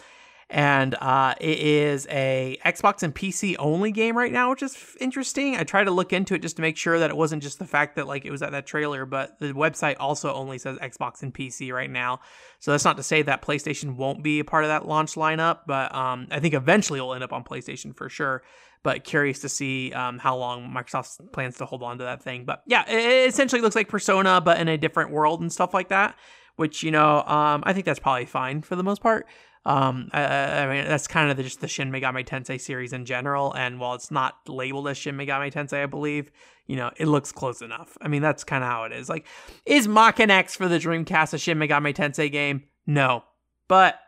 [0.51, 4.97] and uh, it is a Xbox and PC only game right now, which is f-
[4.99, 5.57] interesting.
[5.57, 7.67] I tried to look into it just to make sure that it wasn't just the
[7.67, 11.23] fact that like it was at that trailer, but the website also only says Xbox
[11.23, 12.21] and PC right now.
[12.61, 15.61] So that's not to say that PlayStation won't be a part of that launch lineup,
[15.67, 18.43] but um, I think eventually it'll end up on PlayStation for sure.
[18.83, 22.45] But curious to see um, how long Microsoft plans to hold on to that thing.
[22.47, 25.89] But yeah, it essentially looks like Persona, but in a different world and stuff like
[25.89, 26.16] that.
[26.57, 29.27] Which you know, um, I think that's probably fine for the most part.
[29.65, 33.05] Um, I, I, mean, that's kind of the, just the Shin Megami Tensei series in
[33.05, 33.53] general.
[33.55, 36.31] And while it's not labeled as Shin Megami Tensei, I believe,
[36.67, 37.97] you know, it looks close enough.
[38.01, 39.09] I mean, that's kind of how it is.
[39.09, 39.27] Like,
[39.67, 42.65] is Maken X for the Dreamcast a Shin Megami Tensei game?
[42.87, 43.25] No,
[43.69, 43.99] but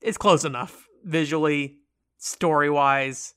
[0.00, 0.86] it's close enough.
[1.04, 1.78] visually,
[2.18, 3.33] story wise,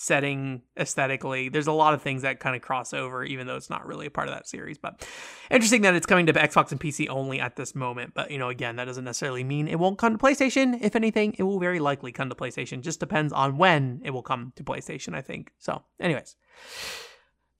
[0.00, 1.50] setting aesthetically.
[1.50, 4.06] There's a lot of things that kind of cross over, even though it's not really
[4.06, 4.78] a part of that series.
[4.78, 5.06] But
[5.50, 8.14] interesting that it's coming to Xbox and PC only at this moment.
[8.14, 10.78] But you know, again, that doesn't necessarily mean it won't come to PlayStation.
[10.80, 12.80] If anything, it will very likely come to PlayStation.
[12.80, 15.52] Just depends on when it will come to PlayStation, I think.
[15.58, 16.34] So, anyways.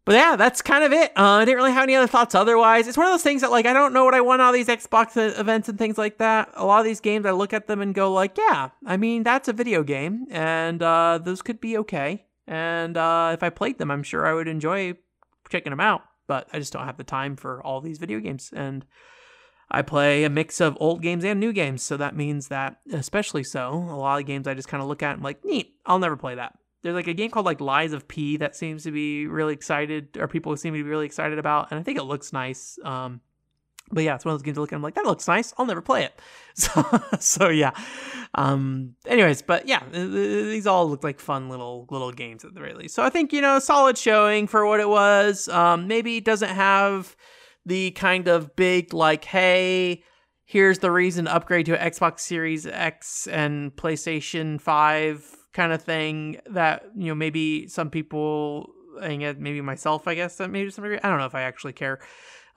[0.06, 1.12] But yeah, that's kind of it.
[1.16, 2.88] Uh, I didn't really have any other thoughts otherwise.
[2.88, 4.68] It's one of those things that like I don't know what I want all these
[4.68, 6.50] Xbox events and things like that.
[6.54, 9.24] A lot of these games, I look at them and go like, yeah, I mean
[9.24, 12.24] that's a video game, and uh, those could be okay.
[12.46, 14.94] And uh, if I played them, I'm sure I would enjoy
[15.48, 16.02] checking them out.
[16.26, 18.50] But I just don't have the time for all these video games.
[18.54, 18.84] And
[19.70, 21.82] I play a mix of old games and new games.
[21.82, 25.02] So that means that, especially so, a lot of games I just kind of look
[25.02, 26.54] at and like, neat, I'll never play that.
[26.82, 30.16] There's like a game called like Lies of P that seems to be really excited,
[30.16, 31.70] or people seem to be really excited about.
[31.70, 32.78] And I think it looks nice.
[32.84, 33.20] Um,
[33.92, 34.76] but yeah, it's one of those games I look at.
[34.76, 35.52] I'm like, that looks nice.
[35.58, 36.20] I'll never play it.
[36.52, 36.82] So,
[37.20, 37.70] so yeah.
[38.34, 38.96] Um.
[39.06, 42.94] Anyways, but yeah, these all look like fun little little games at the very least.
[42.94, 45.48] So I think you know, solid showing for what it was.
[45.48, 45.86] Um.
[45.86, 47.16] Maybe it doesn't have
[47.64, 50.02] the kind of big like, hey,
[50.44, 56.40] here's the reason to upgrade to Xbox Series X and PlayStation Five kind of thing
[56.50, 58.70] that you know maybe some people
[59.00, 60.98] and maybe myself, I guess that maybe some degree.
[61.02, 62.00] I don't know if I actually care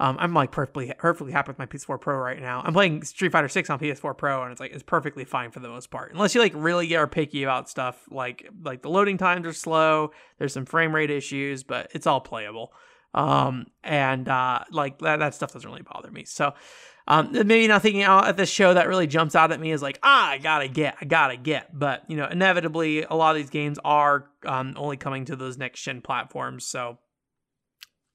[0.03, 2.61] um, I'm like perfectly perfectly happy with my PS4 Pro right now.
[2.65, 5.61] I'm playing Street Fighter 6 on PS4 Pro, and it's like it's perfectly fine for
[5.61, 6.11] the most part.
[6.11, 10.11] Unless you like really are picky about stuff, like like the loading times are slow.
[10.39, 12.73] There's some frame rate issues, but it's all playable.
[13.13, 16.25] Um, and uh, like that that stuff doesn't really bother me.
[16.25, 16.53] So.
[17.05, 19.99] Um, maybe nothing out at this show that really jumps out at me is like,
[20.03, 21.77] ah, I gotta get, I gotta get.
[21.77, 25.57] But you know, inevitably, a lot of these games are um, only coming to those
[25.57, 26.65] next gen platforms.
[26.65, 26.99] So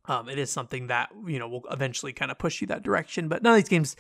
[0.09, 3.29] um, it is something that you know will eventually kind of push you that direction.
[3.29, 3.95] But none of these games,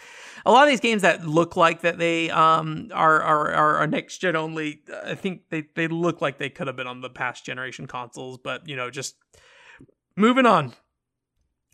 [0.46, 4.18] a lot of these games that look like that they um, are, are are next
[4.18, 7.44] gen only, I think they they look like they could have been on the past
[7.44, 8.38] generation consoles.
[8.42, 9.16] But you know, just
[10.16, 10.74] moving on.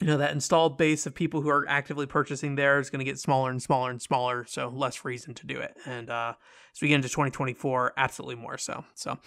[0.01, 3.05] You know that installed base of people who are actively purchasing there is going to
[3.05, 5.77] get smaller and smaller and smaller, so less reason to do it.
[5.87, 6.35] And uh,
[6.75, 8.85] as we get into 2024, absolutely more so.
[8.95, 9.19] So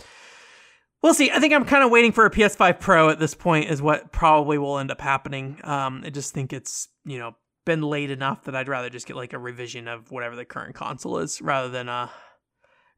[1.03, 1.29] We'll see.
[1.31, 4.11] I think I'm kind of waiting for a PS5 Pro at this point, is what
[4.11, 5.59] probably will end up happening.
[5.63, 7.35] Um, I just think it's, you know,
[7.65, 10.73] been late enough that I'd rather just get like a revision of whatever the current
[10.73, 12.07] console is rather than uh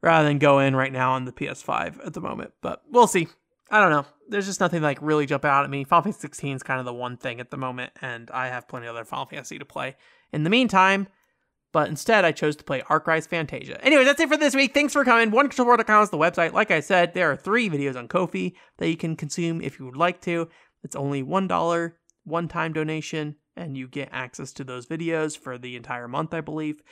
[0.00, 2.52] rather than go in right now on the PS5 at the moment.
[2.62, 3.28] But we'll see.
[3.70, 4.06] I don't know.
[4.28, 5.84] There's just nothing like really jump out at me.
[5.84, 8.68] Final Fantasy 16 is kind of the one thing at the moment, and I have
[8.68, 9.96] plenty of other Final Fantasy to play.
[10.32, 11.08] In the meantime,
[11.72, 13.82] but instead I chose to play Rise Fantasia.
[13.84, 14.74] Anyways, that's it for this week.
[14.74, 15.30] Thanks for coming.
[15.30, 16.52] OneControllerPort.com is the website.
[16.52, 19.84] Like I said, there are three videos on Ko-fi that you can consume if you
[19.84, 20.48] would like to.
[20.82, 21.92] It's only $1
[22.24, 26.40] one time donation, and you get access to those videos for the entire month, I
[26.40, 26.82] believe.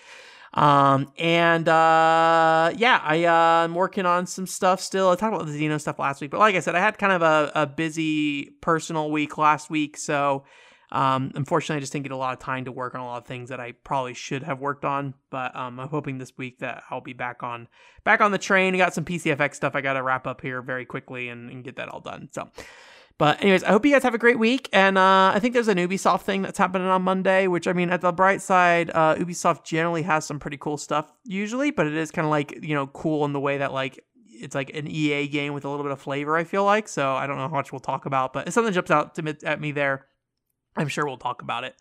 [0.55, 5.11] Um, and uh, yeah, I, uh, I'm working on some stuff still.
[5.11, 7.13] I talked about the Xeno stuff last week, but like I said, I had kind
[7.13, 10.45] of a, a busy personal week last week, so
[10.91, 13.19] um, unfortunately, I just didn't get a lot of time to work on a lot
[13.19, 15.15] of things that I probably should have worked on.
[15.31, 17.69] But um, I'm hoping this week that I'll be back on
[18.05, 18.77] back on the train.
[18.77, 21.77] Got some PC-FX stuff I got to wrap up here very quickly and, and, get
[21.77, 22.29] that all done.
[22.33, 22.49] So,
[23.19, 24.69] but anyways, I hope you guys have a great week.
[24.73, 27.91] And uh, I think there's an Ubisoft thing that's happening on Monday, which I mean,
[27.91, 31.95] at the bright side, uh, Ubisoft generally has some pretty cool stuff usually, but it
[31.95, 34.03] is kind of like you know cool in the way that like
[34.41, 36.37] it's like an EA game with a little bit of flavor.
[36.37, 37.15] I feel like so.
[37.15, 39.73] I don't know how much we'll talk about, but something jumps out to at me
[39.73, 40.07] there.
[40.79, 41.75] I'm sure we'll talk about it.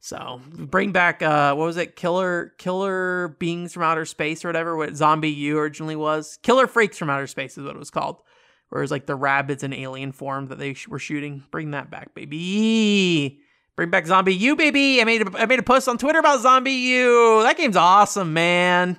[0.00, 1.94] So bring back uh what was it?
[1.94, 6.38] Killer Killer Beings from Outer Space or whatever, what ZombiU originally was.
[6.42, 8.22] Killer Freaks from Outer Space is what it was called.
[8.70, 11.44] Where it was like the rabbits in alien form that they were shooting.
[11.50, 13.40] Bring that back, baby.
[13.76, 15.00] Bring back ZombiU, baby.
[15.00, 17.42] I made a, I made a post on Twitter about ZombiU.
[17.42, 18.98] That game's awesome, man.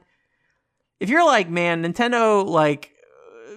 [0.99, 2.91] If you're like, man, Nintendo like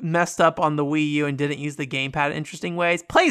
[0.01, 3.29] messed up on the Wii U and didn't use the gamepad in interesting ways, play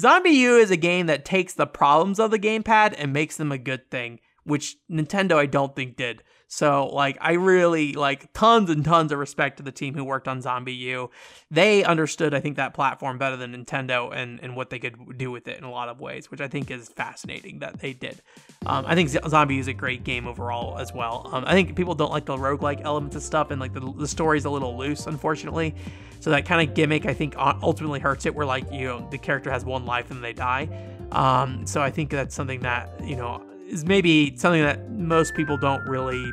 [0.00, 0.34] ZombiU.
[0.34, 3.58] U is a game that takes the problems of the gamepad and makes them a
[3.58, 6.22] good thing, which Nintendo I don't think did.
[6.48, 10.28] So like I really like tons and tons of respect to the team who worked
[10.28, 11.10] on ZombiU.
[11.50, 15.30] They understood I think that platform better than Nintendo and and what they could do
[15.30, 18.22] with it in a lot of ways, which I think is fascinating that they did.
[18.66, 21.28] Um, I think ZombiU is a great game overall as well.
[21.32, 24.08] Um, I think people don't like the roguelike elements of stuff and like the the
[24.08, 25.74] story's a little loose unfortunately.
[26.20, 28.34] So that kind of gimmick, I think, ultimately hurts it.
[28.34, 30.68] Where like you know the character has one life and they die.
[31.12, 35.56] Um, so I think that's something that you know is maybe something that most people
[35.56, 36.32] don't really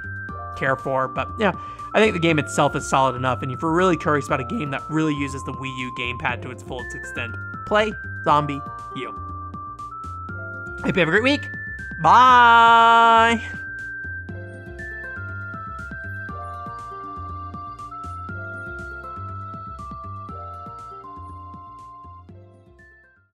[0.58, 1.08] care for.
[1.08, 1.54] But yeah,
[1.94, 3.42] I think the game itself is solid enough.
[3.42, 6.42] And if you're really curious about a game that really uses the Wii U gamepad
[6.44, 7.92] to its fullest extent, play
[8.24, 8.62] Zombie
[8.96, 9.12] U.
[10.84, 11.42] Hope you have a great week.
[12.02, 13.42] Bye.